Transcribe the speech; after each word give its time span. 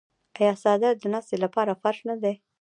آیا 0.39 0.53
څادر 0.63 0.93
د 0.99 1.03
ناستې 1.13 1.35
لپاره 1.43 1.79
فرش 1.81 1.99
نه 2.09 2.15
دی؟ 2.21 2.33